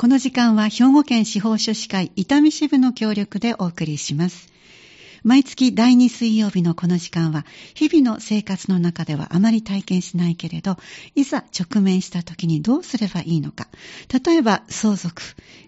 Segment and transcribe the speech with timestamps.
[0.00, 4.48] この時間は兵庫県司法書士会伊丹支部の協力でお送りします。
[5.24, 10.78] 毎月第2水曜日のこの時間は、日々の生活の中ではあまり体験しないけれど、
[11.16, 13.68] いざ直面した時にどうすればいいのか。
[14.24, 15.20] 例えば、相続、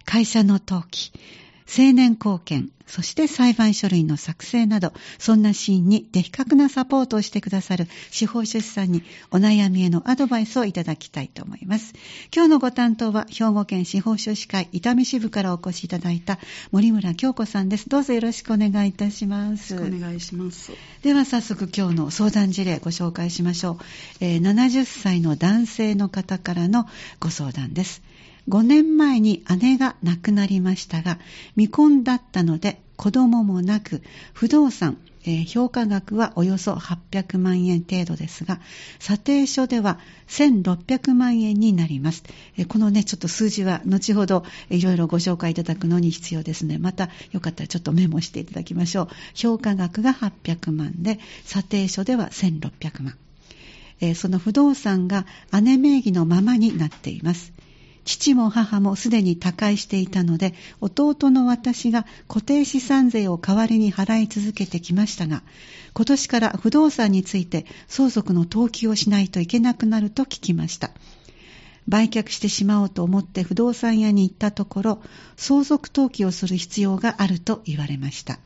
[0.07, 1.13] 会社の登記、
[1.67, 11.95] 青年貢献、そして裁判書類の作成など、そんなシーンに的確なサポートをしてくださる司法書士さんにお悩みへのアドバイスをいただきたいと思います。
[12.35, 16.39] 今日のご担当は、兵庫県司法書士会伊丹支部からお越しいただいた
[16.71, 17.89] 森村京子さんです。
[17.89, 19.75] どうぞよろしくお願いいたします。
[19.75, 20.73] お願いします。
[21.03, 23.85] では早速今日の相談事例ご紹介しましょう。
[24.21, 26.87] えー、70歳の男性の方からの
[27.21, 28.03] ご相談です。
[28.49, 31.19] 5年前に姉が亡くなりましたが、
[31.55, 38.61] 未婚だったので子供もなく、不動産、えー、評価額はおよそ800万円程度ですが、
[38.99, 42.25] 査定書では1600万円になります。
[42.57, 46.79] えー、このね、ちょっと数字は後ほどいろいろご紹介いただくのに必要ですね。
[46.79, 49.09] またよかったらちょっとメモしていただきましょう。
[49.35, 53.15] 評価額が800万で、査定書では1600万。
[54.01, 55.27] えー、その不動産が
[55.63, 57.53] 姉名義のままになっています。
[58.05, 65.43] 父も母もすでに他界していたので、弟の私が固定資産税を代わりに払い続けてきましたが、
[65.95, 70.91] 今年から不動産について相続の登記をしないといけなくなると聞きました。
[71.89, 75.03] 売却してしまおうと思って不動産屋に行ったところ、
[75.37, 78.39] 相続登記をする必要があると言われました。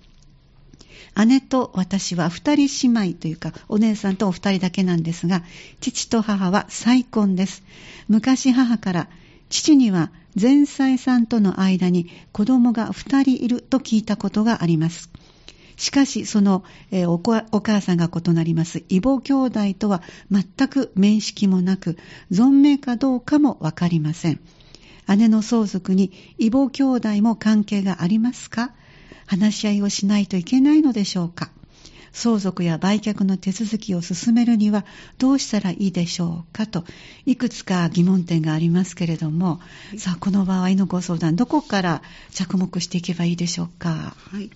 [1.24, 5.42] 姉と私は二人姉妹というか、お姉さんとお二人だけなんですが、
[5.80, 7.62] 父と母は再婚です。
[8.08, 9.08] 昔母から、
[9.48, 15.10] 父には前妻さんとの間に子供が2人いると聞いたことがあります。
[15.76, 21.98] しかし、その、え、お母さんが異なります異母兄弟とは全く面識もなく、
[22.30, 24.40] 存命かどうかもわかりません。
[25.16, 28.72] 姉の相続に異母兄弟も関係がありますか？
[29.26, 31.50] 話し合いをしないといけないのでしょうか？
[32.18, 34.86] 相続や売却の手続きを進めるには
[35.18, 36.84] どうしたらいいでしょうかと、
[37.26, 39.60] いくつか疑問点がありますけれども、
[39.98, 44.16] さあ、この場合のご相談、どこから着目していけばいいでしょうか？
[44.16, 44.50] はい。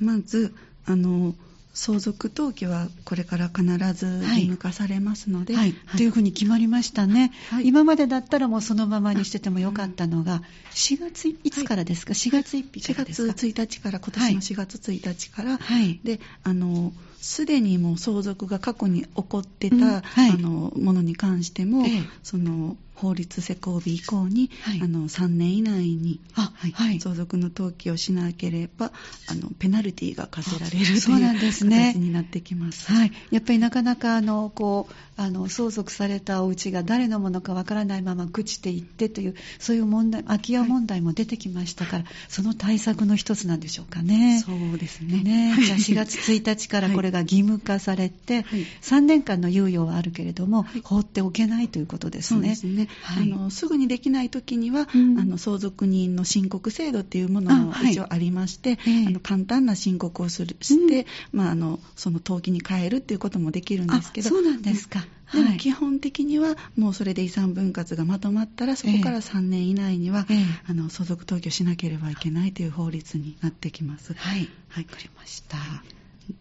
[0.00, 0.52] まず、
[0.86, 1.36] あの、
[1.74, 3.62] 相続登記はこれから必
[3.92, 5.74] ず義務化されますので、はい。
[5.86, 10.42] はい、というふうに決まりましたね、はい、今までだったらもうそのままにしててもよかったのが、
[10.72, 15.58] 4月いつからですか、4月1日からですか？4月1日から、今年の4月1日から、
[16.04, 19.84] であのすでにもう相続が過去に起こってた、うん。
[19.84, 20.02] あ
[20.38, 26.50] のものに関しても、ええ、その法律施行日以降に、はい、あの3年以内に、は
[26.90, 28.90] い、相続の登記をしなければ
[29.28, 31.62] あのペナルティが課せられるという形
[31.98, 32.92] になってきます。
[32.92, 44.40] はい、やっぱりなかなかあのこうあの相続されたお家が誰のものかわからないまま朽ちていってというそういう問題空き家問題も出てきましたから、はい、その対策の一つなんでしょうかね。
[44.46, 45.22] そうですね。
[45.24, 52.40] ねじゃあ4月1日からこれが義務化されて、はい、3年間の猶予はあるけれども、放っておけないということですね。
[52.54, 52.88] そうですね。
[53.02, 70.36] はい、あのすぐにできないときには、うん、あの相続人の申告制度っていうものも一応ありまして、ああの簡単な申告をするして、うん、まあ、あのその登記に変えるっていうこともできるんですけどそうなんですか、でも基本的にはもうそれで遺産分割がまとまったらそこから3年以内には、ええ。
[70.68, 74.14] あの相続登記をしなければいけないという法律になってきます。
[74.14, 75.58] はい、はい、わかりました。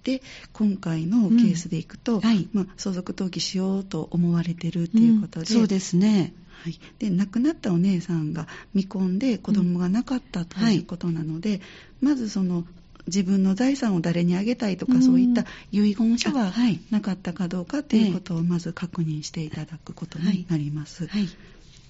[0.03, 0.22] で
[0.53, 6.33] 今回のケースでいくと、うんはい、まあ、相続登記しようと思われてるっていうことで、うん、そうですね。
[6.63, 11.61] はい、で亡くなったお姉さんが未婚で子供がなかったということなので、うんはい、
[12.01, 12.66] まずその
[13.07, 16.51] 自分の財産を誰にあげたいとか、うん、そういった遺言書が
[16.91, 21.07] なかったかどうかということをまず確認していただくことになります。
[21.07, 21.22] はい。
[21.23, 21.29] はい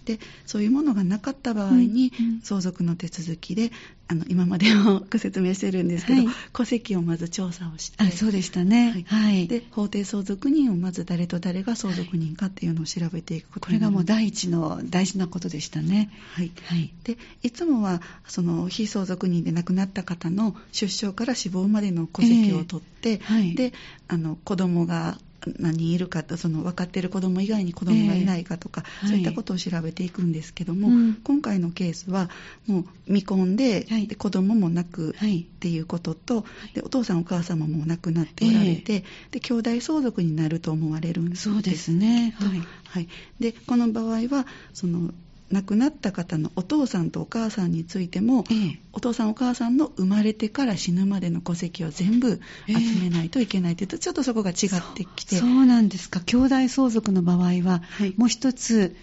[0.08, 3.72] でそういうものがなかった場合に、相続の手続きで
[4.08, 16.10] あの今までもご説明してるんですけど、はい、戸籍をまず調査をしてあそうでしたね、はい、はい、で法定相続人をまず誰と誰が相続人かっていうのを調べていくことこれがもう第一の大事なことでしたね。
[16.36, 23.74] はい、はい、でいつもはその非相続人で亡くなった方の出生から死亡までの戸籍を取って、えーはい、で
[24.08, 25.18] あの子供が
[25.60, 32.30] 何人いるかとその分かっている子ども以外に子どもがいないかとか、えー、そういったことを調べていくんですけども、はい、今回のケースは
[32.66, 35.14] もう未婚ではい、で子どももなくっ
[35.60, 41.44] ていうことと、でお父さんお母様も亡くなっておられて、えー、で兄弟相続になると思われるんです。
[41.44, 43.08] そうですね、はい、はい、
[43.40, 45.12] でこの場合はその
[45.52, 54.58] 亡くなった方のお父さんとお母さんについても、ええ、お父さんお母さんの生まれてから死ぬまでの戸籍を全部集めないといけないというと、え、ちょっとそこが違っ
[54.96, 55.38] てきて。
[55.38, 56.20] そうなんですか。
[56.22, 58.96] 兄弟相続の場合は、はい、もう一つ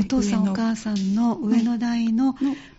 [0.00, 2.34] お父さんお母さんの上の代の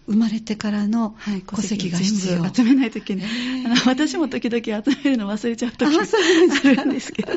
[0.06, 1.16] 生まれてからの
[1.48, 3.26] 戸籍が必要、はい、集めないといけない。
[3.66, 7.36] あの私も時々集めるの忘れちゃう時があるんですけど う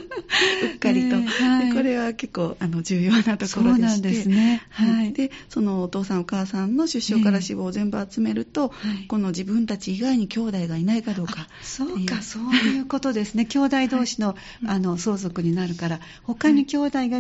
[0.74, 3.58] っかりと、はい、でこれは結構あの重要なところでして。
[3.58, 8.72] そうなんですね、はい、でそのお父さんお母さんの出生から死亡を全部集めると、
[9.08, 13.44] この自分たち以外に兄弟がいないかどうかそうかそういうことですね。
[13.46, 14.36] 兄弟同士の,、
[14.66, 16.00] あの相続になるから。
[16.22, 17.18] 他に兄弟が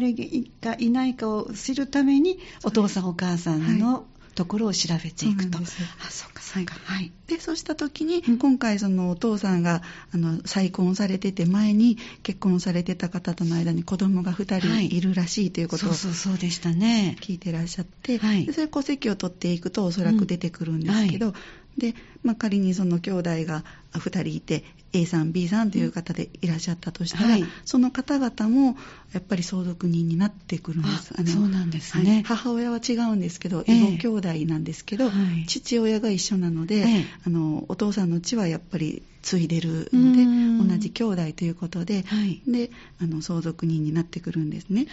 [0.78, 5.58] いないかを知るために、お父さんお母さんのところを調べていくと。
[5.58, 5.66] そう
[6.06, 6.76] あ、そうか、そうか。
[6.84, 7.10] はい。
[7.26, 17.16] で、そうした時に、うん、今回そのお父さんが、あの、再婚されてて、前に結婚されてた方との間に子供が2人いるらしいということを、はい、そうそうそうでしたね。
[17.20, 21.38] 聞いてらっしゃって、はい、それ戸籍を取っていくとおそらく出てくるんですけど、うんは
[21.78, 24.64] い、で、まあ、仮にその兄弟が2人いて、
[24.96, 28.76] A さん B さんという方でいらっしゃったとしたら、はい、その方々も
[29.12, 31.14] やっぱり相続人になってくるんです。
[31.16, 42.70] あのそうなんですね、はい、母親は違うんですけど異母兄弟なんですけど、えー、父親が一緒なので、えー、あのお父さんの血はやっぱり継いでるので同じ兄弟ということではい、で
[43.00, 44.86] あの相続人になってくるんですね。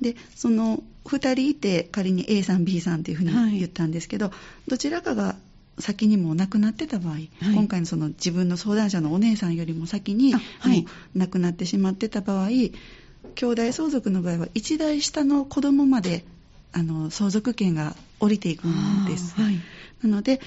[0.00, 4.32] でその2人いて仮に A さん B さんというふうに言ったんですけど、
[4.66, 5.36] どちらかが
[5.80, 16.24] 先にも亡くなってた場合、はい、今回のその自分の相談者のお姉さんよりも先に、はい、亡くなってしまってた場合兄弟相続の場合は一代下の子供まで
[16.72, 19.60] あの相続権が降りていくんです、はい、
[20.02, 20.40] なので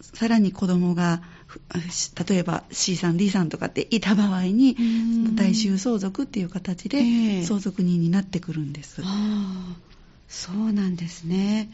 [0.00, 1.22] さらに子供が
[2.28, 4.76] 例えば C さん D さんとかっていた場合に
[5.34, 9.06] 大衆相続っていう形で相続人になってくるんです、えー、
[10.28, 11.70] そうなんですね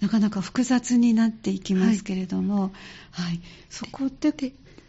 [0.00, 2.72] なかなか複雑になっていきますけれども、
[3.12, 3.40] はい、はい、
[3.70, 4.32] そこで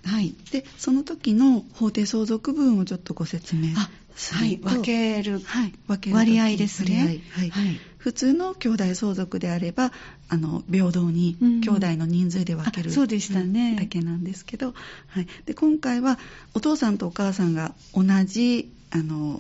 [0.06, 9.92] はい、でその時の法定相続分をちょっとご説明はい、分ける、はい、分ける割合ですね、はい、はい、普通の兄弟相続であれば
[10.28, 13.76] あの平等に兄弟の人数で分ける、うん、そうでしたね。
[13.80, 14.74] だけなんですけど、
[15.08, 16.18] はい、で今回は
[16.56, 19.40] お父さんとお母さんが同じあの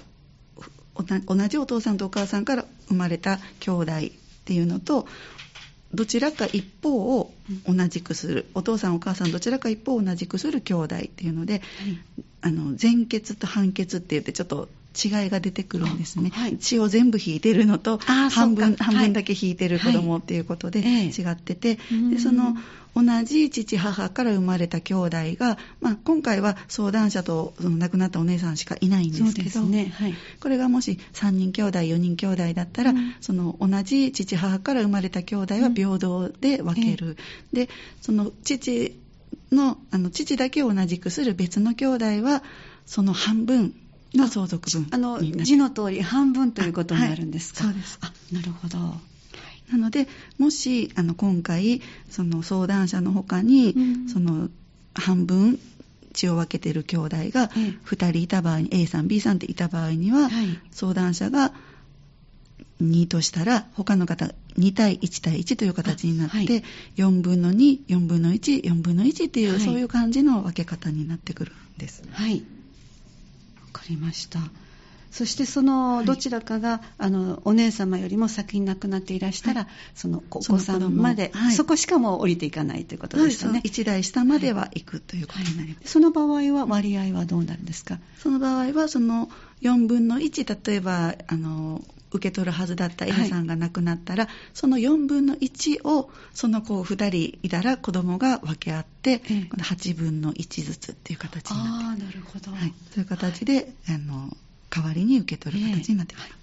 [0.95, 3.99] 同じお父さんとお母さんから生まれた兄弟っ
[4.45, 5.07] ていうのと
[5.93, 7.31] どちらか一方を
[7.65, 11.63] 同じくする、お父さんお母さんどちらか一方を同じくする兄弟っていうので、はい、
[12.41, 14.67] あの前血と半血って言ってちょっと
[14.97, 21.75] 違いが出てくるんですね、はい、血を全部引いてるのと半分半分だけ引いてる子供っていうことで違ってて、は
[22.09, 22.57] い、でその
[22.97, 29.93] 同じ父母から生まれた兄弟が、まあ、今回は相談者とその亡くなったお姉さんしかいないんですけど、ね。
[29.95, 37.15] はい、これがもし3人兄弟4人兄弟だったら、うん、その同じ父母から生まれた兄弟は平等で分ける、うん、
[37.53, 37.69] で
[38.01, 38.99] その父
[39.51, 42.41] のあの父だけを同じくする別の兄弟は
[42.87, 43.75] その半分
[44.15, 47.99] の相続分あの字の通り半分ということになるんですか、はい、そうです。
[48.01, 48.77] あなるほど
[49.71, 54.49] なのでもしあの今回その相談者の他に、うん、その
[54.93, 55.59] 半分
[56.13, 61.53] 血を分けている兄弟が2人いた場合に、A さん B さんっていた場合には、はい、相談者が
[62.81, 66.63] 2としたら他の方2対1対1という形になって、はい、
[66.97, 72.03] 4分の24分の14分の1っていう、はい、そういう感じの分け方になってくるんです。
[72.11, 72.43] はい。
[73.65, 74.39] わかりました。
[75.17, 83.61] そしてそのどちらかが、はい、あのお姉様よりも先に亡くなっていらしたら、はい、そのお子さんまでそはい、そこしかも降りていかないということですね。
[83.63, 85.93] 一代下までは行くということになります。
[85.93, 87.97] その場合は割合はどうなるんですか？
[88.19, 89.27] その場合はその
[89.63, 104.37] 4分の1例えばあの受け取るはずだった A さんが亡くなったら、はい、その4分の1をその子2人いたら子供が分け合って、ええ、8分の1ずつっていう形になってあなるほど、はい、そういう形で、はい、あの
[104.69, 106.29] 代わりに受け取る形になってます。
[106.31, 106.37] え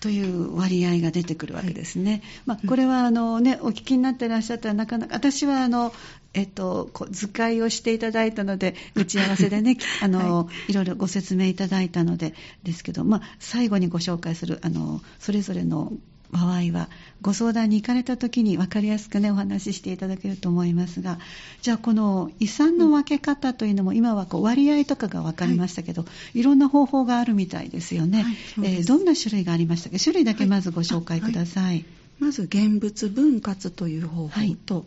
[0.00, 2.10] という割合が出てくるわけですね。
[2.10, 5.92] はい、まあ、これはあの、ね、お聞きになってらっしゃったらなかなか私はあの、
[6.32, 15.92] えっと、図解をしていただいたので打ち合わせでね あの、はい、いろいろご説明いただいたのでですけど、まあ、最後にご紹介するあのそれぞれの
[16.32, 16.88] 場合は
[17.22, 21.18] ご相談に行かれた時に分かりやすくねお話ししていただけると思いますが
[21.60, 28.22] じゃあこの遺産の分け方というのも今はこう割合とかが分かりましたけど、はい、いろんな方法があるみたいですよね、
[28.56, 29.98] はい、えー、どんな種類がありましたか？
[29.98, 31.84] 種類だけまずご紹介ください、はい、
[32.20, 34.86] まず現物分割という方法と、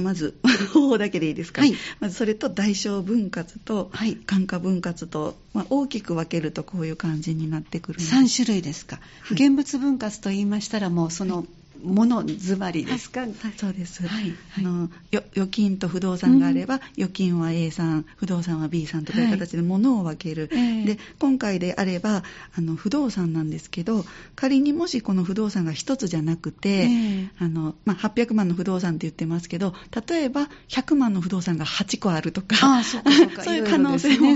[0.00, 0.36] まず
[0.72, 3.90] 方法だけでいいですか、はい、まずそれと大小分割と
[4.26, 11.46] 感化分割と、まあ、大きく分けるとこういう感じになってくる3種類ですか、はい、現物分割と言いましたらもうその
[11.82, 22.22] ものズバリですか、はい、そうです、はい、あの預金と不動産があれば、うん、預金は A さん不動産は B さんという形で物を分ける、はい、で今回であれば
[22.56, 24.04] あの不動産なんですけど
[24.34, 29.74] 仮にもしこの不動産が1つじゃなくて、えー、あのまあ、800万の不動産って言ってますけど
[30.08, 32.98] 例えば100万の不動産が8個あるとか そ
[33.52, 34.34] ういう可能性も、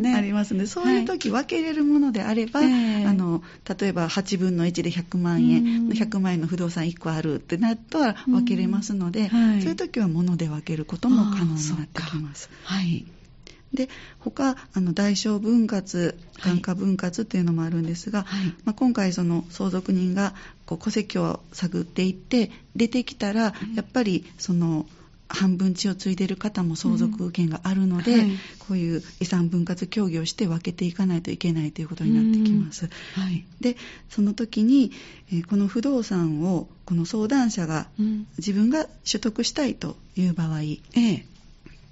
[0.00, 3.42] ね、ありますのでそういう時分けれるものであれば、えー、あの
[3.78, 12.50] 例えば8分の1で100万円、100万円の不動産1個あるってなったら分けれますので、はい、そういう時は物で分けることも可能になってきます。
[12.64, 13.06] はい。
[13.74, 13.88] で
[14.20, 24.86] 他あの代償分割眼科分割っていうのもあるんですが、はい、まあ、今回その相続人がこう戸籍を探っていって出てきたら、やっぱりその
[25.28, 32.88] 半分地を継いでいる方も相続権があるので、うんはい、こういう遺産分割協議をして分けていかないといけないということになってきます。
[33.14, 33.76] はい、で
[34.08, 34.92] その時に、
[35.32, 37.88] えー、この不動産をこの相談者が、
[38.38, 41.26] 自分が取得したいという場合、ええ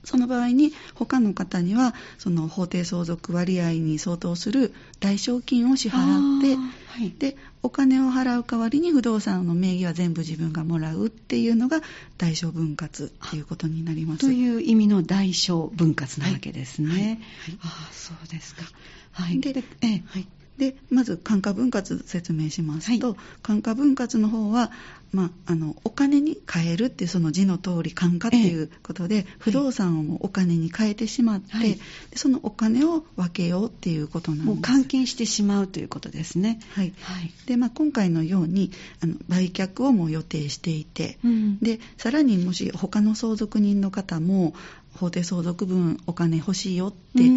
[0.04, 11.80] その場合に他の方にはその法定相続割合に相当する代償金を支払って、はい、でお金を払う代わりに不動産の名義は全部自分がもらうっていうのが
[12.18, 14.20] 代償分割っていうことになります。
[14.20, 16.88] という意味の代償分割なわけですね。
[16.88, 17.18] はいはい、
[17.62, 18.64] ああそうですか。
[19.12, 20.26] はい、でえはい
[20.58, 24.70] でまず感化分割説明しますと、はい、感化分割の方は、
[25.12, 31.78] まあ、あのお金に変えるっていうその字の通り感化っていうことで、ええ、不動産をもお金に変えてしまって、はい、
[32.14, 34.46] そのお金を分けようっていうことなんです。
[34.49, 36.61] もう換金してしまうということですね。
[36.73, 38.70] はい、はい、でまあ、今回のように
[39.02, 44.54] あの売却をも予定していて、うん、でさらにもし他の相続人の方も
[44.94, 47.28] 法定相続分お金欲しいよってい。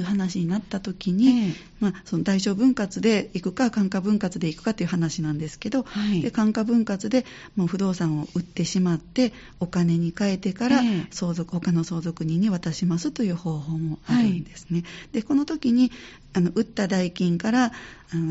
[0.00, 7.24] う話になった時に、うんはい、まあ、その代償分割で行くか感化分割で行くかという話なんですけど、はい、で感化分割で
[7.56, 10.80] もう不動産を売ってしまってお金に変えてから
[11.10, 14.80] 相続、他の相続人に渡しますという方法もあるんですね。
[14.80, 15.90] はい、でこの時に
[16.32, 17.72] あの売った代金から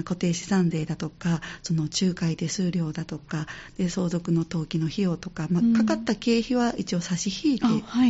[0.04, 3.48] 固定資産税だとかその仲介手数料だとか
[3.78, 7.66] で相続の登記の費用とか、まあ、かかった経費は一応差し引いて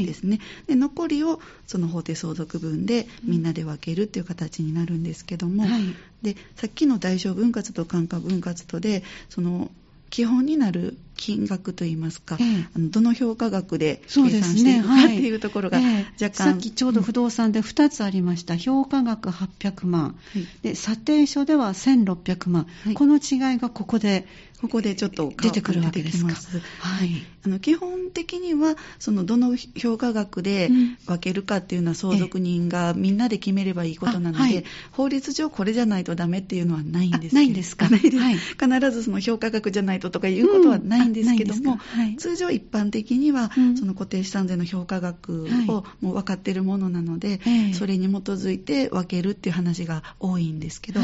[0.06, 5.82] ですね、で残りをその法定相続分でみんなで分けるっていう形になるんですけども、はい、
[6.22, 9.72] でさっきの代償分割と感化分割とでその
[10.14, 24.28] 基本になる金額といいますか、ええ、あのどの評価額で計算しているか、っていうところが若干、ええ、さっきちょうど不動産で2つありました、評価額800万、はい、で査定書では1600万、はい、この違いがここで
[24.64, 26.34] ここでちょっと出てくるわけですか。
[26.80, 27.10] はい、
[27.46, 30.70] あの基本的にはそのどの評価額で
[31.06, 37.90] 分けるかっていうのは相続人がみんなで決めればいいことなので、はい、法律上これじゃないとダメっていうのはないんですないんですか。
[37.90, 47.42] ないです、はい、必ずその評価額じゃないととかいうことはないんですけども、うんはい、通常一般的にはその固定資産税の評価額をもう分かっているものなので、
[47.74, 51.02] それに基づいて分けるっていう話が多いんですけど、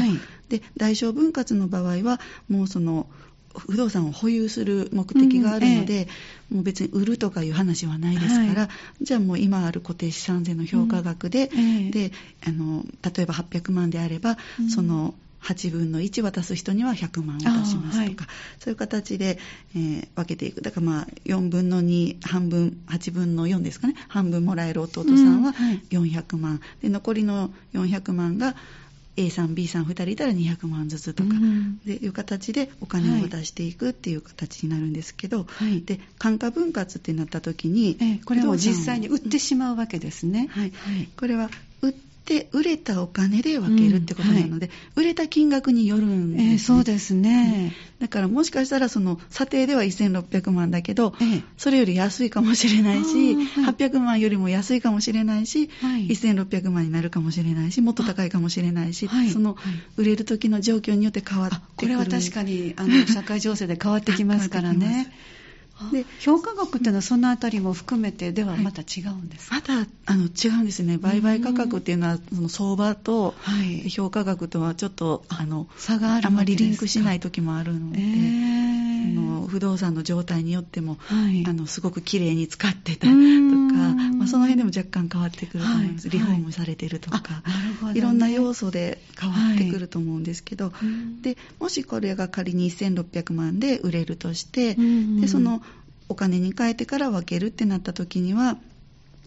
[0.48, 3.06] で代償分割の場合はもうその
[3.54, 6.08] 不動産を保有する目的があるので、うんえ
[6.52, 8.68] え、もう別に売るとかいう話はないですから、は
[9.00, 12.12] い、じゃあもう今ある固定資産税の評価額でうんえ、で
[12.46, 19.38] あの例えば800万であれば、うん、その8分の1渡す人には100万渡しますとか、はい、そういう形で、
[19.74, 20.60] えー、分けていく。
[20.60, 25.54] だからまあ4分の2、半分、8分の4ですかね、半分もらえる弟さんは
[25.90, 28.54] 400万、はい、で残りの400万が
[29.20, 41.50] A さん B さん2人いたら200万ずつとか、うん、でいう形でお金を渡していくっていう形になるんですけど、はい、で感化分割ってなった時に、えこれは実際に売ってしまうわけですね、はい、はい、これは
[42.30, 59.56] 売って売れたお金で分けるってことなので、うんはい、売れた金額によるんです、ね、えー、そうですね、だからもしかしたらその査定では1600万だけど、えー、それより安いかもしれないし、はい、800万よりも安いかもしれないし、はい、1600万になるかもしれないしもっと高いかもしれないし、はい、その
[59.96, 61.64] 売れる時の状況によって変わってくる。
[61.76, 65.12] これは確かにあの社会情勢で変わってきますからね。
[65.92, 70.98] で評価額っていうのはそのあたりも含めてではまた違うんですか、はい、またあの違うんですね。
[70.98, 73.34] 売買価格っていうのはその相場と
[73.88, 78.79] 評価額とはちょっとあの差があるあまりリンクしない時もあるので、えー、
[79.10, 90.72] の不動産の状態によっても、はい、あのすごく綺麗に使ってたとか、まあ、その辺でも若干変わってくると思います、はい、リフォームされてるとか、ね、いろんな要素で変わってくると思うんですけど、
[91.22, 94.74] でもしこれが仮に1600万で売れるとして、
[95.20, 95.62] でその
[96.08, 98.58] お金に変えてから分けるってなった時には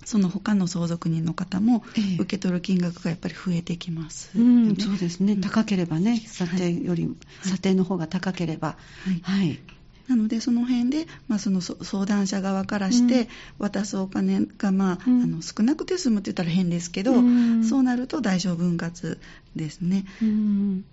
[0.05, 1.83] その他の相続人の方も
[2.19, 7.09] 受け取る金額がやっぱり増えてきます、ね、うん、そうですね、高ければね、査定より、は
[7.45, 9.59] い、査定の方が高ければ、はい、はい、
[10.07, 19.19] なのでその辺で、まあ、その相談者側からして渡すお金が、まあ、うん、あの少なくて済むって言ったら変ですけど、うん、そうなると代償分割
[19.55, 20.05] ですね。
[20.21, 20.85] うん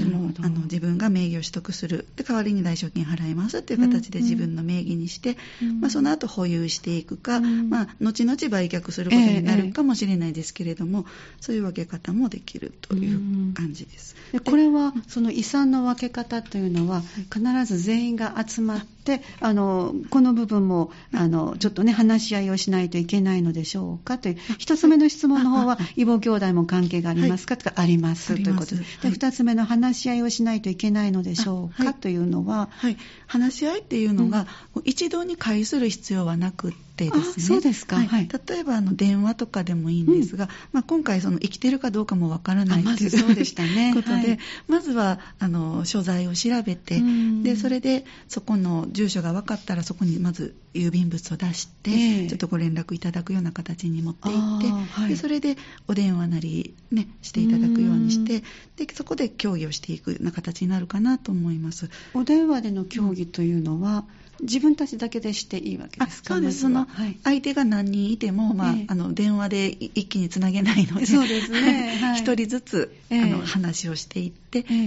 [0.00, 2.06] あの自分が名義を取得する。
[2.16, 5.68] で代わりに代償金払いますっていう形で自分の名義にして、うん。
[5.68, 14.16] うん、まあ、その後保有していくか、うん、まあ、後々売却することになるかもしれないですけれども、ええ、そういう分け方もできるという感じです。
[14.32, 28.82] でこれはその遺産の分け方というのは必ず全員が集まってあのこの部分もあのちょっとね話し合いをしないといけないのでしょうかという一つ目の質問の方は異母兄弟も関係がありますかとかありますということで。
[29.02, 37.44] で二つ目の話話し合いをしないといけないのでしょうか、はい、というのは、はい、話し合いっていうのが、うん、一度に介する必要はなくってですね。
[37.44, 47.02] そうですか、はい、例えばあの電話とかでもいいんですが、うん、まあ、今回その生きてるかどうかもわからないという、そうでしたね、 ことで、はい、まずはあの所在を調べて、
[47.42, 55.56] でそれでそこの住所が分かったらそこにまず郵便物を出して、えー、ちょっとご連絡いただくような形に持っていって、はい、でそれで
[55.88, 58.42] お電話なり、ね、していただくようにして
[58.76, 61.88] でそこで協議をしていくような形になるかなと思います。
[62.12, 66.34] お電話での協議というのは、うん自分たちだけでしていいわけですか？
[66.34, 66.86] そうです、その、
[67.24, 71.98] 相手が何人いても、まあ、えー、あの電話で一気につなげないので、そうですね。
[71.98, 74.43] 一、はい、人ずつ、えー、あの話をしていって、えー、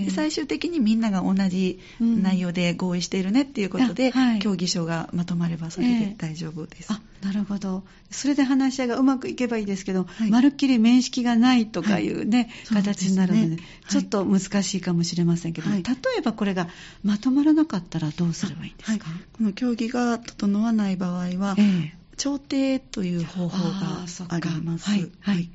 [0.09, 6.93] 最終的にみんなが同じ内容で合意しているねっていうことで、協議書がまとまればそれで大丈夫です。
[6.93, 7.83] あ、なるほど。
[8.09, 13.57] それで話し合いがうまくいけばいいですけど、はい、まるっきり面識がないとかいうね、形になるので、ね、
[13.89, 15.81] ちょっと難しいかもしれませんけど、例
[16.17, 16.69] えばこれが
[17.03, 24.89] まとまらなかったらどうすればいいんですか、この協議が整わない場合は、えー、調停という方法があります。
[24.89, 25.50] はい、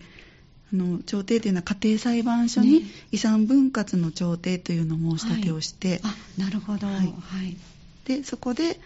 [0.76, 7.56] の調停というのは家庭裁判所に遺産分割の調停というのを申し立てをして、はい、なるほど、はい、
[8.04, 8.80] でそこで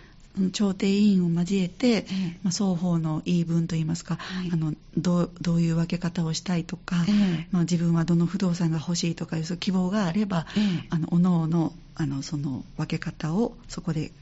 [0.53, 10.47] 調停委員を交えて、ええ、まあ、双方の言い分といいますか、はい、あのどどういう分け方をしたいとか、え、まあ、自分はどの不動産が欲しいとかいう希望があれば、
[10.91, 14.13] あのおのおのあのその分け方をそこで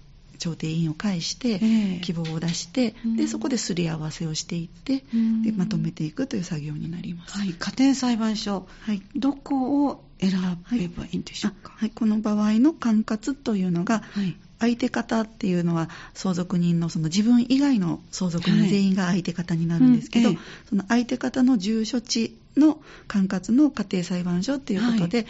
[0.45, 1.61] 調停委員を介して
[2.03, 5.03] 希望を出して、えー、でそこですり合わせをしていって、
[5.43, 10.33] でまとめていくという作業になります、はい、家庭裁判所、はい、どこを選
[10.73, 14.37] べばいいんでしょうか、はい、この場合の管轄というのが、はい。
[14.61, 20.41] 相手方っていうのは相続人のその自分以外の相続人全員が相手方になるんですけど、はいうん。
[20.41, 25.27] ええ、その相手方の住所地の管轄の家庭裁判所っていうことで、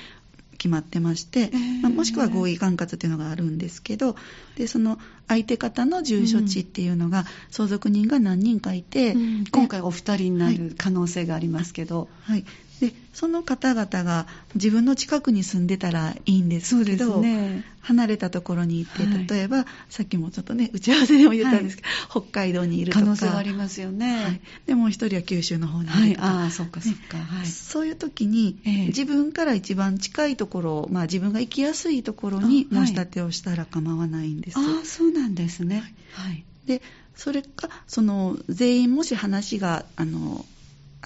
[0.65, 1.51] 決まってまして、
[1.83, 4.17] まあ、もしくは合意管轄っていうのがあるんですけど
[4.57, 4.99] でその
[5.29, 12.47] 相手方の住所地っていうのが相続人が何人かいて、うん、今回お二人になる可能性がありますけど、はい、
[12.85, 23.05] でその方々が自分の近くに住んでたらいいんですけど、ね、離れたところに行って、はい、例えばさっきもちょっとね打ち合わせでも言ったんですけど、はい、北海道にいるとか。
[23.05, 36.83] 可能性はありますよね、はい、でもう一人は九州の方にいるとか、あそっかそっか、はい、そういう時に、えー、自分から一番近いところ、まあ、自分が行きやすいところに申し立てをしたら構わないんです、ああそうなんですね、はい、で
[37.15, 40.45] それかその全員もし話があの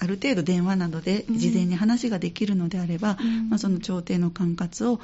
[0.01, 5.01] ある程度電話などで事前に話ができるのであれば、うん、まあ、その調停の管轄を、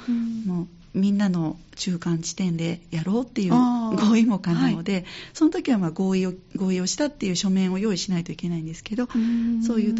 [0.48, 5.04] もうみんなの中間地点でやろうっていう合意も可能で、はい、
[5.34, 9.06] その時はまあ合意を合意をしたっていう書面を用意しないといけないんですけど、
[9.66, 9.94] そういう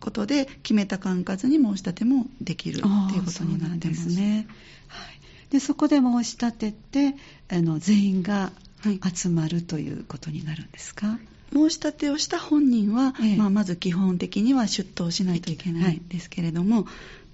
[0.00, 4.08] ことで決めた管轄に申し立てもできるっていうことになってます。
[4.08, 4.48] ね。
[4.88, 7.14] はい、でそこで申し立てて
[7.48, 8.50] あの全員が
[9.14, 16.84] 集まるということになるんですか、はい申し立てをした本人は、ええ、まあ、まず基本的には出頭しないといけないんですけれども、はい、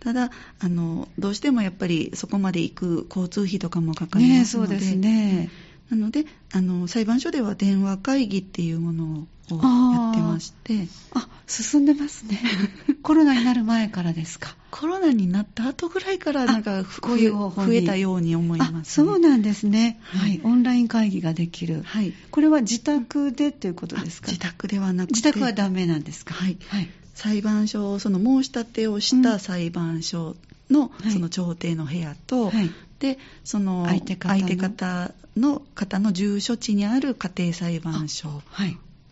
[0.00, 5.50] ただあの、どうしてもやっぱりそこまで行く交通費とかもかかりますので、ね、そうですね、
[5.90, 10.88] なのであの、裁判所では電話会議っていうものをやってまして。
[11.12, 12.40] あ進んでますね。
[13.02, 14.56] コロナになる前からですか。
[14.70, 24.28] コロナになった後ぐらいからなんか増えたように思います、ね、そうなんですね、はい、はい、オンライン会議ができる、はい、これは自宅でということですか？
[24.28, 25.14] 自宅ではなくて。
[25.14, 26.34] 自宅はダメなんですか？
[26.34, 30.34] はい、はい、裁判所その申し立てをした裁判所
[30.70, 38.42] の、その調停の部屋と、はい、でその相手方の方の住所地にある家庭裁判所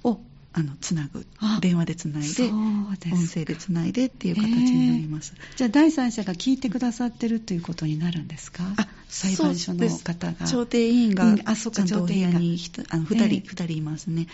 [0.05, 0.21] を
[0.55, 1.27] あのつなぐ
[1.61, 8.63] 電話でつないで音声でつないでっていう形になります、えー、じゃあ第三者が聞いてくださってるということになるんですか？
[8.77, 10.47] あ裁判所の方が。
[10.47, 12.59] 調停委員がちゃんとお部屋に
[12.91, 14.27] あの2人、えー、2人いますね。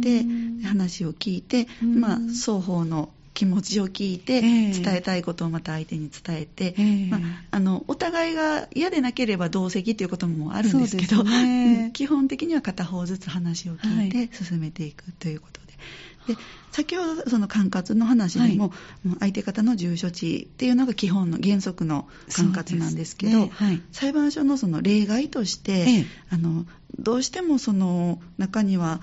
[0.00, 0.24] で
[0.66, 15.72] 話を聞いて、まあ、双方の気持ちを聞いて、伝えたいことをまた相手に伝えて、えー、まあ、あのお互いが嫌でなければ同席ということもあるんですけど、ね、基本的には片方ずつ話を聞いて進めていくということで。
[16.26, 16.36] で
[16.70, 18.74] 先ほどその管轄の話でも、は
[19.16, 26.64] い、相手方の住所地っていうのが基本の原則の管轄なんですけど、ねはい、裁判所のその例外として、ええ、あの
[26.98, 29.00] どうしてもその中には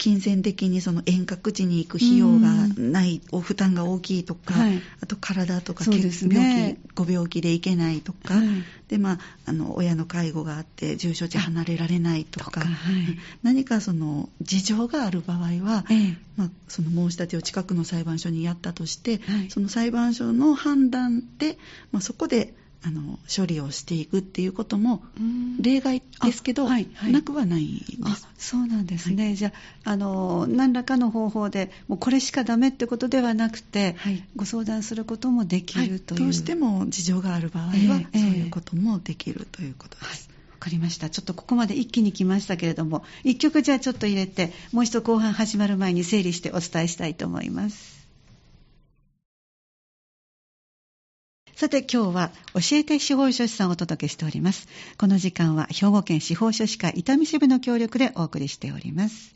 [0.00, 8.46] 金銭的にその遠隔地に行く費用がない、お負担が大きいとか、はい、あと体とか、ね、病気ご病気で行けないとか、はい、
[8.88, 12.70] でまあ、あの親の介護があって住所地離れられないとか、はい、
[13.42, 21.58] 何かその事情がある場合は、ええ、まあ、その申し立てを近くの裁判所にやったとして、その裁判所の判断で、
[21.92, 25.02] まあ、そこであの処理をしていくっていうことも
[25.60, 28.28] 例外ですけど、はいはい、なくはないです。
[28.38, 29.52] そうなんですね、はい、じゃ
[29.84, 33.96] ああの何らかの方法でもうこれしかダメってことではなくて、
[34.34, 40.30] ご相談することもできるという、どうしても事情がある場合は、えー、そういうこともできるということです。
[40.52, 41.10] わかりました。
[41.10, 47.99] ちょっとここまで一気に来ましたけれども、一曲じゃあちょっと入れて、もう一度後半始まる前に整理してお伝えしたいと思います。
[51.60, 54.66] さて今日は教えて司法書士さんをお届けしております。
[54.96, 59.34] この時間は兵庫県司法書士会伊丹支部の協力でお送りしております。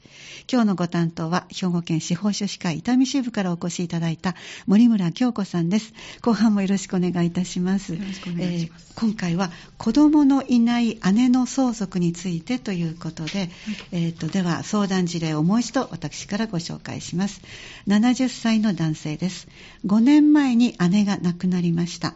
[0.50, 4.34] 今日のご担当は兵庫県司法書士会伊丹支部からお越しいただいた
[4.66, 5.92] 森村京子さんです。
[6.22, 7.92] 後半もよろしくお願いいたします。
[7.92, 8.86] よろしくお願いします。
[8.92, 13.50] えー、今回は子供のいない姉の相続についてということで、はい、
[13.92, 17.42] えーと、では相談事例をもう一度私からご紹介します。
[17.86, 19.46] 70歳の男性です。
[19.84, 22.13] 5年前に姉が亡くなりました。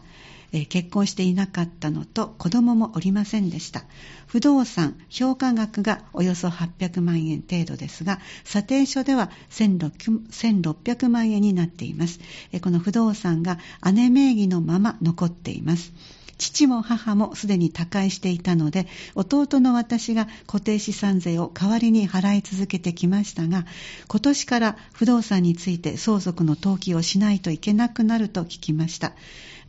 [0.51, 3.83] えー、結婚していなかったのと子供もおりませんでした。
[4.27, 12.19] 不動産、評価額がおよそ800万円程度ですが、査定書では1600万円になっています。
[12.61, 13.59] この不動産が
[13.93, 15.93] 姉名義のまま残っています。
[16.39, 23.65] 父も母もすでに他界していたので、弟の私が固定資産税を代わりに払い続けてきましたが、
[24.07, 29.13] 今年から不動産について相続の登記をしないといけなくなると聞きました。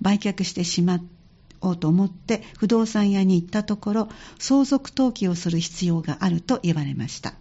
[0.01, 1.01] 売却してしま
[1.61, 4.09] おうと思って不動産屋に行ったところ、
[4.39, 7.35] 相続登記をする必要があると言われました。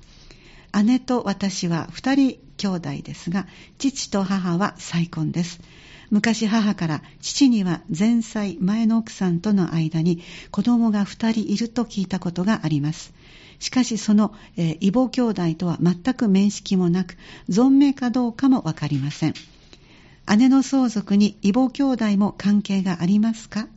[0.84, 5.60] 姉と私は二人兄弟ですが、父と母は再婚です。
[6.12, 13.14] 昔母から父には前妻前の奥さんとの間に子供が2人いると聞いたことがあります。
[13.60, 17.18] しかしその、えー、異母兄弟とは全く面識もなく、
[17.50, 19.34] 存命かどうかもわかりません。
[20.38, 23.68] 姉の相続に異母兄弟も関係がありますか？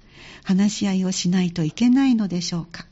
[0.44, 2.86] 話し合いをしないといけないのでしょうか？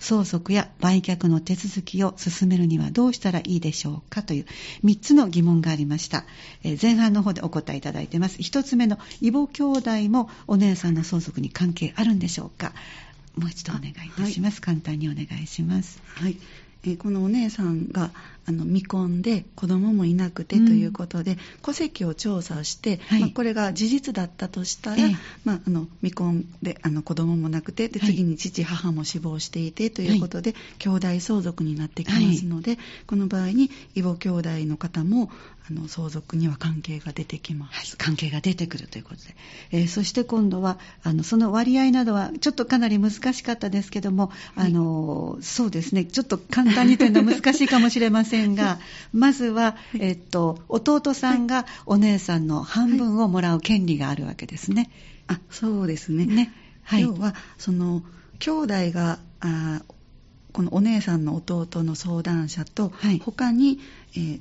[0.00, 4.22] 相続や売却の手続きを進めるにはどうしたらいいでしょうか？
[4.22, 4.46] という
[4.84, 6.24] 3つの疑問がありました。
[6.62, 8.38] えー、前半の方でお答えいただいています。
[8.38, 12.72] 1つ目の異母兄弟もお姉さんの相続に関係あるんでしょうか？
[13.36, 14.56] もう一度お願いいたします。
[14.56, 16.00] はい、簡単にお願いします。
[16.14, 16.36] はい。
[16.84, 18.10] えー、このお姉さんが
[18.48, 35.30] あの未婚で子供もいなくてということで、うん、戸籍を調査して、はい、まあ、これが事実だったとしたら、えまあ、あの未婚であの子供もなくてで次に父、母も死亡していてということで、はい、兄弟相続になってきますので、この場合に異母兄弟の方も
[35.70, 39.36] あの相続には関係が出てきます、関係が出てくるということで、
[39.72, 46.06] えー、そして今度はあのその割合などはちょっとかなり難しかったですけども、あのそうですね。
[46.06, 48.78] ちょっと簡単にというのは難しいかもしれませんが、
[49.12, 54.90] まずは、えっと、弟さんがお姉さんの半分をもらう権利があるわけですね。
[55.26, 56.26] あそうですね。
[56.26, 56.52] ね。
[56.82, 58.02] はい、要は、その、
[58.38, 59.82] 兄弟が、あ
[60.52, 63.78] このお姉さんの弟の相談者と、はい、他に、
[64.14, 64.40] えー、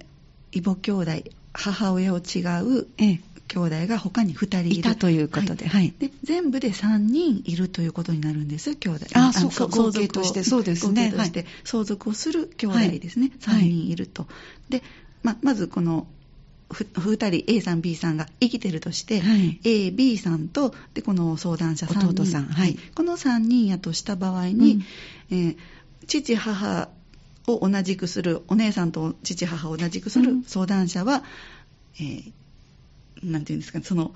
[0.51, 1.11] 異母兄弟、
[1.53, 9.05] 母親を違う、ええ兄弟が他に2人いたということではい、で全部で3人いるということになるんです兄弟。
[9.13, 11.11] あそうか合計としてそうですね。
[11.11, 11.45] 合計として。
[11.63, 14.27] 相続をする兄弟ですね、はい、3人いると、
[14.69, 14.83] で、
[15.23, 16.07] ままずこの
[16.69, 24.83] 2人 A さん B さんが生きてるとして、はい、A、B さんとでこの相談者3人弟さん、はい、この3人やとした場合に、
[25.31, 25.57] うん、えー、
[26.07, 26.89] 父母
[27.47, 31.23] を同じくするお姉さんと父母を同じくする相談者は、
[31.99, 32.31] うん、えー
[33.23, 34.13] なんていうんですか、その、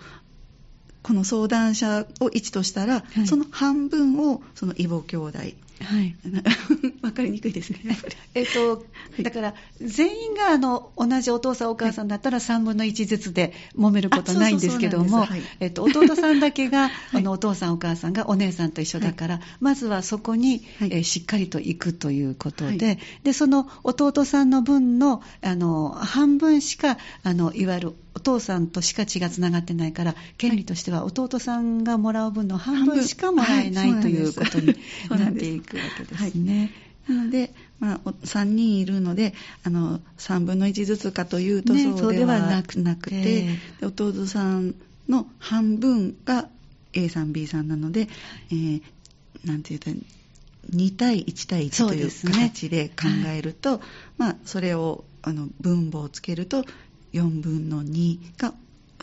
[1.04, 5.40] この相談者を1としたら、はい、その半分をその異母兄弟。
[5.84, 6.16] はい。
[7.02, 7.80] わかりにくいですね。
[8.36, 8.86] えっと、
[9.22, 15.28] だから、全員があの、同じお父さんお母さんだったら3分の1ずつで揉めることないんですけども、
[15.60, 34.76] えっと、弟さんだけが、 あの、お父さんお母さんがお姉さんと一緒だから、はい、まずはそこに、はい、えしっかりと行くということで、はい、で、その弟さんの分の、あの、半分しか、あの、いわゆる父さんとしか血がつながってないから権利としては弟さんがもらう分の半分しかもらえない、はい、ということに
[35.10, 36.72] なっていくわけですね。
[37.08, 42.76] なので、まあ、3人いるのであの3分の1ずつかというとそうではなく
[43.10, 44.76] て、ね、弟さん
[45.10, 46.48] の半分が
[46.94, 48.08] A さん B さんなので、
[48.52, 48.82] えー、
[49.46, 50.06] なんて言うと
[50.70, 53.86] 2対1対1という形で考えると、ねはい、
[54.18, 56.66] まあ、それをあの分母をつけると
[57.14, 58.54] 4分の2が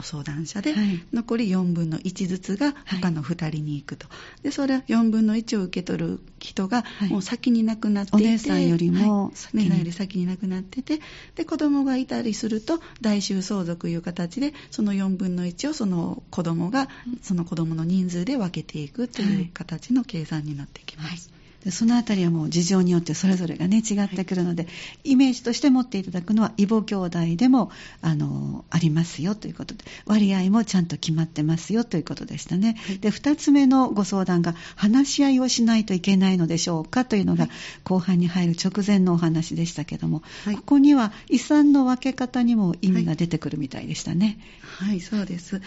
[0.03, 11.01] 相談者で、はい、残り4分の1ずつが他の2人に行くと、はい、でそれは4分の1を受け取る人がもう先に亡くなっていて、お姉さんよりも先に,、はい、より先に亡くなってて
[11.35, 16.89] で子供がいたりすると代収相続いう形でその4分の1をその子供が
[17.23, 21.38] その子供の人数で分けていくという形の計算になってきます。
[21.69, 24.69] でそのあたりはもう事情によってそれぞれがね違ってくるので、は
[25.05, 37.49] い、イメージとして持っていただくのは異母兄弟でもあのありますよということで割合もちゃんと決まってますよということでしたね、はい、で2つ目のご相談が話し合いをしないといけないのでしょうかというのが、
[37.85, 44.39] 後半に入る直前のお話でしたけども、ここには遺産の分け方にも意味が出てくるみたいでしたね。
[44.63, 45.61] はい、そうです、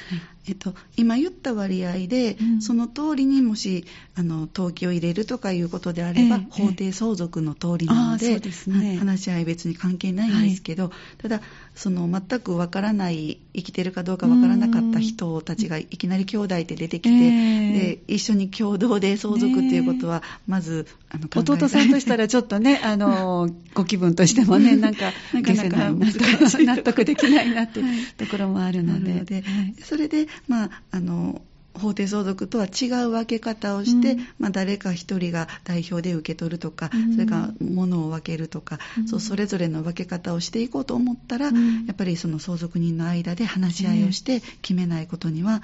[0.47, 11.41] えっと、今言った割合で、うん、その通りにもしあの登記を入れるとかいうことであれば、えー、法定相続の通りなのでえね、話し合い別に関係ないんですけど、はい、ただ
[11.75, 27.84] その全くわからない生きてるかどうかわからなかった人たちがいきなり兄弟で出てきて、えー、で一緒に共同で相続っていうことはまず、あの弟さんとしたらちょっとねあの ご気分としてもねなんかなかなか納得できないなってい。
[27.84, 27.86] う
[28.17, 31.41] ところもあるので、はい、それでまああの
[31.74, 41.52] 法定相続とは違う分け方をして、うん、まあ、誰か一人が代表で受け取るとか、うん、それから物を分けるとか、うん、そうそれぞれの分け方をしていこうと思ったら、や
[41.91, 45.62] っぱりその相続人の間で話し合いをして決めないことには、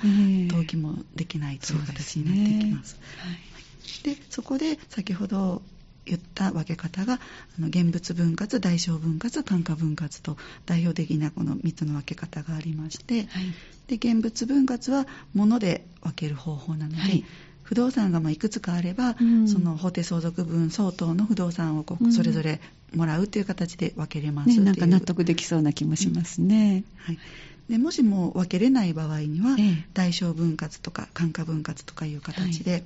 [0.48, 2.98] 登記もできないという形になっていきます。
[4.04, 4.16] で、ね。
[4.16, 5.62] はい、そこで先ほど
[6.08, 7.20] 言った分け方があ
[7.60, 13.54] の現物分割代償分割単価分割と代表的なこの3つの分け方がありまして、はい、
[13.88, 17.26] で現物分割は物で分ける方法なので、はい、
[17.64, 22.62] 不動産がまいくつかあれば、うん、その法定相続分相当の不動産をこうそれぞれ
[22.96, 26.86] もらうという形で分けれます、ね、なんか納得できそうな気もしますね。
[27.00, 27.20] うん、はい。
[27.70, 32.84] でもしも分けれない場合には、ええ、代償分割とか単価分割とかいう形で、はい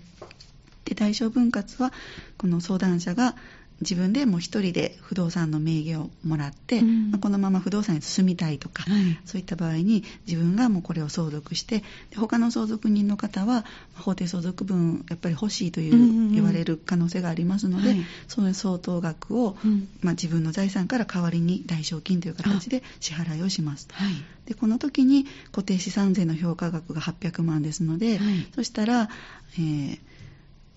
[0.92, 1.94] で対象分割は
[2.38, 3.36] この相談者が
[3.80, 24.14] 自分でもう一人で不動産の名義をもらって、うん、まあ、このまま不動産に住みたいとか、はい、そういった場合に自分がもうこれを相続してで他の相続人の方は法定相続分やっぱり欲しいという、言われる可能性がありますので、はい、その相当額を、うん、まあ、自分の財産から代わりに代償金という形で支払いをしますと、はい、
[24.46, 28.20] でこの時に固定資産税の評価額が800万ですので、
[28.54, 29.10] そしたら、
[29.54, 30.00] えー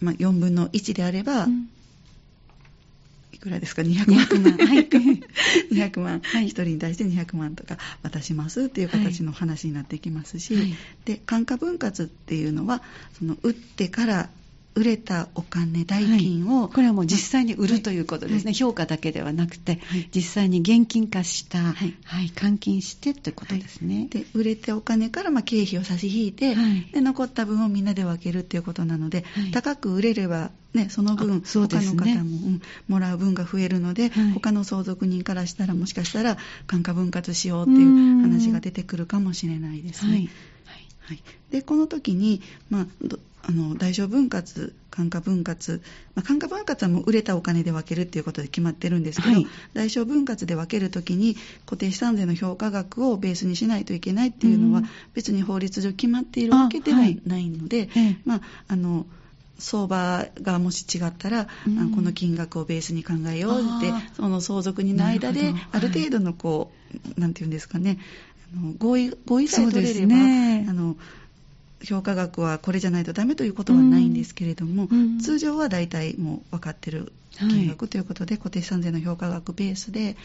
[0.00, 1.68] まあ、4分の1であれば、うん、
[3.32, 4.24] いくらですか？200万。
[4.24, 4.88] はい、
[5.70, 12.82] 200万、はい、1人に対して200万とか渡しますっていう形の話になってきますし、はい、で単価分割っていうのは
[13.18, 14.30] その売ってから
[14.74, 21.94] 売れたお金、代金を、はい、これはもう実際に売るということですね、はい、評価だけではなくて、はい、実際に現金化した、はい。
[22.34, 24.08] 換金してということですね。
[24.10, 26.56] で売れてお金からまあ経費を差し引いて、
[26.92, 40.28] で残った分をみんなで分けるということなので、高く売れれば、ね、その分、そ他の方も、うん、もらう分が増えるので、他の相続人からしたら、もしかしたら、単価分割しようっていう話が出てくるかもしれないですね。
[41.06, 42.86] はい、でこの時に、まあ、
[43.46, 45.82] あの代償分割、単価分割、
[46.14, 59.06] まあ、単価分割はもう売れたお金で分けるっていうことで決まってるんですけど、はい、代償分割で分けるときに固定資産税の評価額をベースにしないといけないっていうのは、別に法律上決まっているわけではないので、はい、まあ、あの
[59.58, 67.98] 相場がもし違ったら、うん、この金額をベースに考えようってその相続人の間である程度のこう、はい、なんていうんですかね
[68.52, 70.96] あの合意合意さえ取れれば、ね、あの
[71.82, 80.16] 評価額はこれじゃないとダメということはないんですけれども、うん、通常は大体もう分かってる金額ということで、はい、固定資産税の評価額ベースで、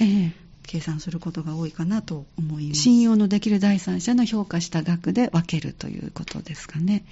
[0.64, 2.82] 計算することが多いかなと思います。
[2.82, 7.04] 信用のできる第三者の評価した額で分けるということですかね。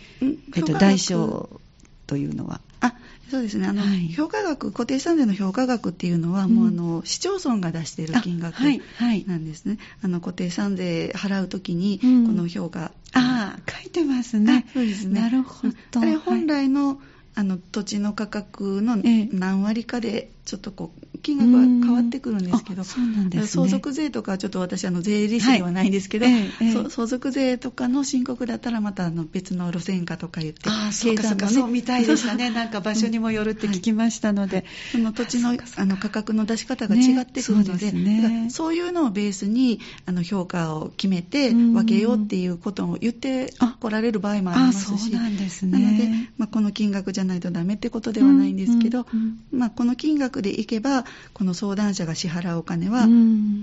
[0.55, 1.59] えっと、代償
[2.07, 2.61] というのは。
[2.79, 2.93] あ
[3.29, 3.67] そうですね。
[3.67, 12.85] あの、はい、評価額固定資産税の評価額っていうのは、うん、もうあの市町村が出している金額なんですね、あの固定資産税払うときに、この評価、うん、
[13.21, 14.65] ああ書いてますね。
[14.73, 15.21] そうですね。
[15.21, 15.99] なるほど。
[15.99, 16.97] あれ本来の、はい
[17.37, 26.35] あの土地の価格の何割かでちょっとこう金額は変わってくるんですけど、そうなんです、ね、相続税とかちょっと私あの税理士ではないんですけど、はい。
[26.35, 32.49] ええ、相続税とかの申告だったらまたあの別の路線価とか言ってあそうかそうかそうみたいでしたね。
[32.49, 49.05] なんか場所にもよるって聞きましたので、はい、その土地のあの価格の出し方が違ってくるので,、ね、そういうのをベースにあの評価を決めて分けようっていうことを言ってこられる場合もありますしそうなんです、ね、なので、まあ、この金額じゃないとダメってことではないんですけど、
[49.51, 53.07] まあ、この金額でいけばこの相談者が支払うお金は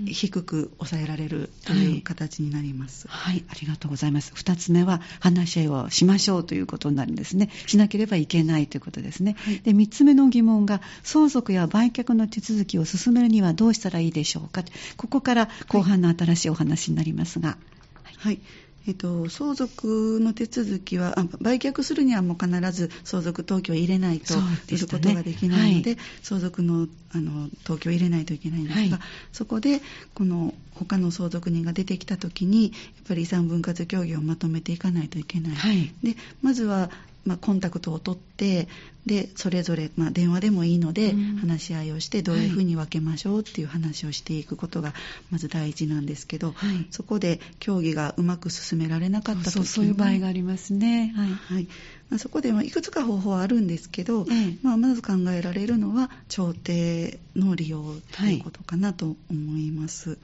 [0.07, 4.33] 低く抑えられるという形になります、はい、はい、ありがとうございます。
[4.33, 7.49] 2つ目は話し合いをしましょうということになるんですね。
[7.67, 14.63] しなければいけないということですね、はい、で3つ目の疑問が相続や売却の手続きを進めるにはどうしたらいいでしょうか。
[14.97, 17.57] ここから後半の新しいお話になりますが、
[18.03, 18.39] はい、はい
[18.87, 24.33] えっと、相続の手続きは売却するにはもう必ず相続登記を入れないと
[24.67, 28.99] することができないので、はい、相続のあの登記を入れないといけないんですが、はい、
[29.31, 29.81] そこで
[30.13, 32.71] この他の相続人が出てきた時にやっ
[33.07, 36.89] ぱり遺産分割協議をまとめていかないといけない、はい、でまずは
[37.25, 38.67] まあ、コンタクトを取って
[39.05, 44.93] でそれぞれ、まあ、電話でもいいので、話し合いをしてどういうふうに分けましょうっていう話をしていくことが
[45.29, 51.29] まず第一なんですけど、はい、そこで協議がうまく進められなかった時にそういう場合がありますね、はい。
[51.29, 51.67] はい。
[52.09, 60.11] まあ、そこでいくつか方法はあるんですけど、ええ、まあ、まず考えられるのは調停の利用ということかなと思います。
[60.11, 60.19] はい、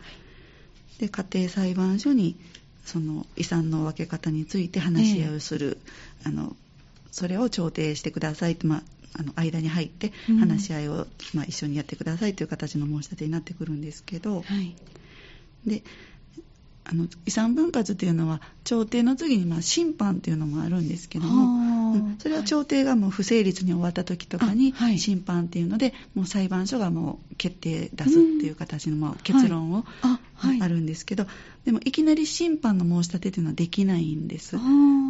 [1.01, 2.35] で家庭裁判所に
[2.85, 5.77] その遺産の分け方について話し合いをする、
[6.25, 6.55] え、あの
[7.11, 8.81] それを調停してくださいと、まあ、
[9.19, 14.75] あの間に入って話し合いを、まあ、一緒にやってくださいという形の申し立てになってくるんですけど、はい、
[15.65, 15.83] で
[16.83, 29.85] あの遺産分割というのは調停の次にまあ審判というのもあるんですけども、うん、それは調停がもう不成立に終わった時とかに審判っていうので、もう裁判所がもう決定出すっていう形のまあ結論を、
[30.59, 31.27] あるんですけど、
[31.65, 34.57] でもいきなり審判の申し立てというのはできないんです。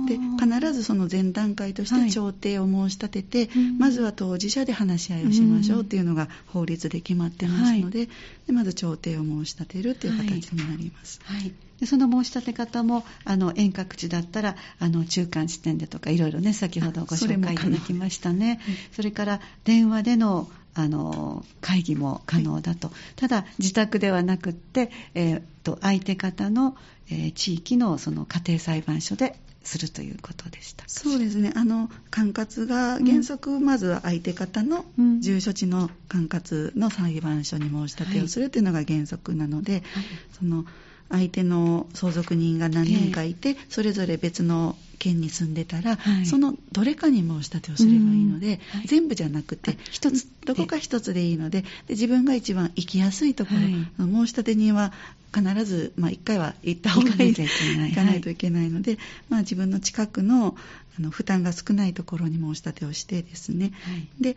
[0.07, 8.07] で必ずその前段階として調停を申し立てて、まずは当事者で話し合いをしましょうっていうのが法律で決まってますので,、
[8.47, 11.19] でまず調停を申し立てるっていう形になります。
[11.23, 11.53] はい。
[11.79, 18.59] でその申し立て方もあの遠隔地だったらあの中間地点でとかいろいろね先ほどご紹介いただきましたね。
[18.91, 26.77] それから電話でのあの会議も可能だと、はい、ただ自宅ではなくって、えー、と相手方の、
[27.09, 31.53] えー、地域のその家庭裁判所でするということでしたそうですね。
[31.55, 34.85] あの管轄が原則、まずは相手方の
[35.19, 39.83] 住所地の管轄の裁判所に申し立てをするというのが原則なので、はい、
[40.31, 40.65] その
[41.09, 54.93] 相手の相続人が何人かいて、それぞれ別の県に住んでたら、はい、そのどれかに申し立てをすればいいので、はい、全部じゃなくて一つどこか一つでいいのでで自分が一番行きやすいところ、はい、申し立て人は
[55.33, 60.55] 必ず、まあ、1回は行った方がいい行かないといけないので、まあ、自分の近くの
[60.99, 63.71] あの負担が少ないところに申し立てをしてですね、
[64.19, 64.35] で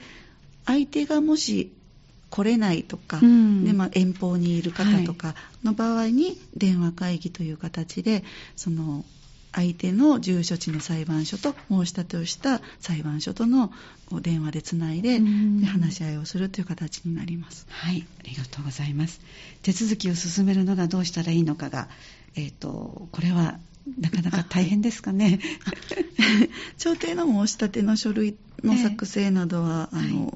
[0.65, 1.73] 相手がもし
[2.31, 8.23] 来れないとか、うん、でまあ、遠方にいる方とかの場合に電話会議という形で
[8.55, 9.05] その
[9.55, 13.73] 相手の住所地の裁判所と申し立てをした裁判所との
[14.21, 17.67] 電話でつないで,、で話し合いをするという形になります。
[17.71, 19.21] はいありがとうございます
[19.63, 21.89] 手続きを進めるのがどうしたらいいのかが、
[22.35, 23.59] えーと、これは
[24.01, 25.39] なかなか大変ですかね。
[26.79, 30.35] 調停の申し立ての書類の作成などは、えー、あの、はい、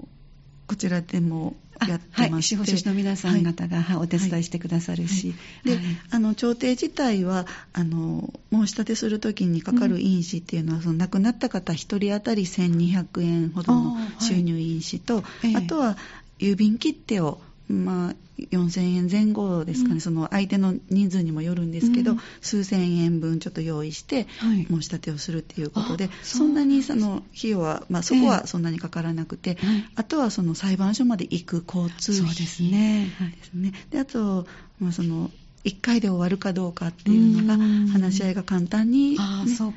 [0.67, 15.97] こちらでもやってまして、はい、司法書士の皆さん方が、はい、お手伝いしてくださるし、はい、で、あの調停自体はあの申し立てするときにかかる印紙っていうのは、うん、その亡くなった方1人当たり1200円ほどの収入印紙と、あとは
[16.39, 32.35] 郵便切手をまあ、4000円前後ですかね、うん、その相手の人数にもよるんですけど、うん、数千円分ちょっと用意して、申し立てをするっていうことで、はい、そんなにその費用は、まあ、そこはそんなにかからなくて、えー、あとはその裁判所まで行く交通費。
[32.35, 33.11] ですね。
[33.37, 33.73] ですね。
[33.91, 34.47] であと、
[34.79, 35.31] まあ、その
[35.65, 39.17] 1回で終わるかどうかっていうのが話し合いが簡単に、ね、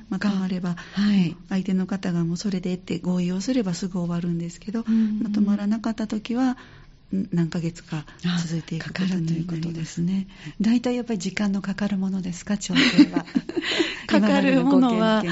[0.09, 4.85] まとまれば、はい、相手の方がもうそれでって合意をすればすぐ終わるんですけど
[5.21, 6.57] まとまらなかった時は
[7.31, 8.05] 何ヶ月か
[8.41, 10.27] 続いていくこということですね。
[10.59, 13.25] 大体やっぱり時間のかかるものですか、 調整は。
[14.07, 15.23] かかるものは、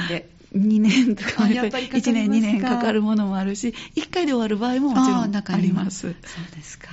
[0.54, 6.00] 2年とか、やっぱり1年、2年かかるものもあるし、1回で終わる場合ももちろんあります。
[6.00, 6.14] そう
[6.54, 6.88] ですか。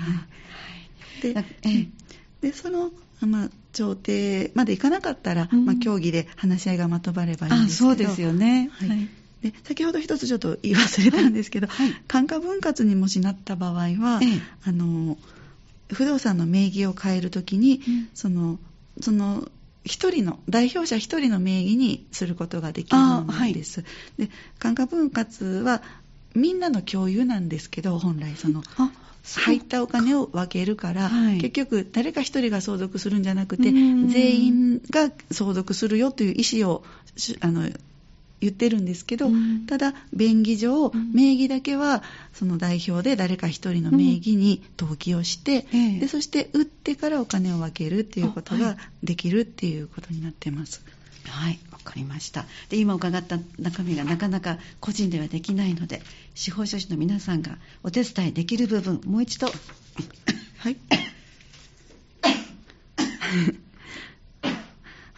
[1.21, 1.33] で、
[2.41, 7.89] でその、まあ、調停までいかなかったら、うん、まあ、協議で話し合いがまとまればいいんですけど。
[7.89, 8.69] そうですよね。
[8.73, 9.07] はい、
[9.41, 15.17] で先ほど一つちょっと言い忘れたんですけど、はい、感化分割にもしなった場合は、ええ、あの
[15.89, 18.59] 不動産の名義を変えるときに、うん、その
[18.99, 19.47] その
[19.85, 23.81] 一人の代表者一人の名義にすることができるんです。
[23.81, 23.87] は
[24.19, 25.81] い、で感化分割は
[26.35, 28.63] みんなの共有なんですけど本来その
[29.35, 36.83] 入ったお金を分けるから、はい、結局誰か一人が相続するんじゃなくて全員が相続するよという意思を
[37.41, 37.69] あの
[38.39, 50.83] 言ってるんですけど、うん、ただ便宜上、名義だけはその代表で誰か一人の名義に登記をして、うん、でそして売ってからお金を分けるっていうことができるっていうことになってます。
[51.27, 52.45] はいわかりました。
[52.69, 56.01] で今伺った中身がなかなか個人ではできないので
[56.35, 59.47] 司法書士の皆さんがお手伝いできる部分もう一度。
[60.57, 60.77] はい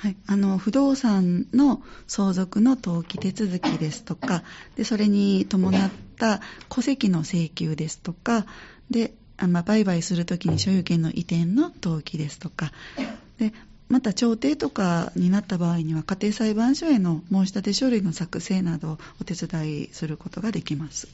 [0.01, 4.43] はい、あの不動産の相続の登記手続きですとか
[4.77, 6.39] でそれに伴った
[6.69, 8.45] 戸籍の請求ですとか
[8.89, 12.71] であ、まあ、売買するときに所有権の移転の登記ですとか
[13.39, 13.51] で
[13.89, 21.09] また調停とかになった場合には家庭裁判所への申し立て書類の作成などをお手伝いすることができます。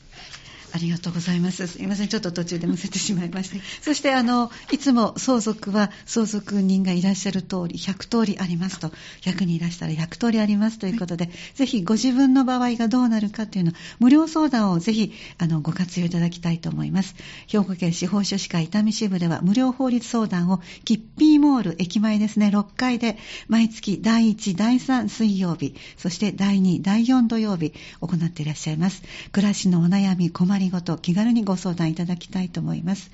[0.76, 1.68] ありがとうございます。
[1.68, 3.56] すいません、ちょっと途中でむせてしまいました。
[3.82, 17.16] そして、あの、いつも相続は相続人がいらっしゃる通り、100通りありますと、100人いらしたら100通りありますということで、はい、ぜひご自分の場合がどうなるかというの無料相談をぜひ、あの、ご活用いただきたいと思います。
[17.48, 23.18] 兵庫県司法書士会伊丹支部では無料法律相談を、キッピーモール駅前ですね、6階で、
[23.48, 27.72] 毎月第1、第3水曜日、そして第2、第4土曜日、
[28.02, 29.04] 行っていらっしゃいます。
[29.32, 33.12] 暮らしのお悩み、困りりごと気軽にご相談いただきたいと思います。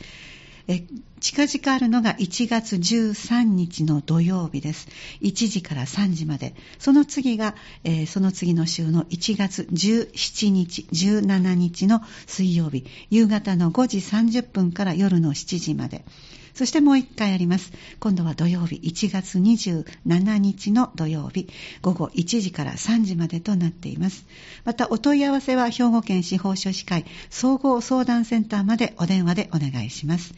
[0.67, 0.83] え
[1.19, 4.87] 近々あるのが1月13日の土曜日です。
[5.21, 6.55] 1時から3時まで。
[6.79, 12.85] その次が、えー、その次の週の1月17日、17日の水曜日。
[13.09, 16.05] 夕方の5時30分から夜の7時まで。
[16.53, 17.71] そしてもう一回あります。
[17.99, 21.47] 今度は土曜日、1月27日の土曜日、
[21.81, 24.25] 午後1時から3時までとなっています。
[24.65, 30.33] また、お問い合わせは兵庫県司法書士会総合相談センターまでお電話でお願いします。